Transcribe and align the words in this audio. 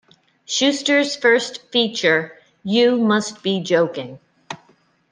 Schuster's 0.45 1.15
first 1.15 1.69
feature, 1.71 2.35
You 2.63 2.97
Must 2.97 3.43
Be 3.43 3.59
Joking! 3.59 4.17